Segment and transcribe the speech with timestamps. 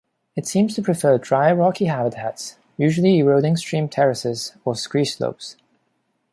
[0.35, 5.57] It seems to prefer dry, rocky habitats, usually eroding stream terraces or scree slopes.